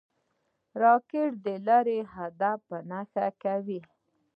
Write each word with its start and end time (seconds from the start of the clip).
راکټ 0.81 1.29
د 1.45 1.47
لرې 1.67 1.99
هدف 2.13 2.57
په 2.69 2.77
نښه 2.89 3.27
کوي 3.43 3.79